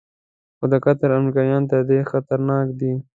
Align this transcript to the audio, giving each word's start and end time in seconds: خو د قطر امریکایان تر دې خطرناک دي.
خو 0.57 0.65
د 0.71 0.73
قطر 0.85 1.09
امریکایان 1.19 1.63
تر 1.71 1.81
دې 1.89 1.99
خطرناک 2.11 2.67
دي. 2.79 2.93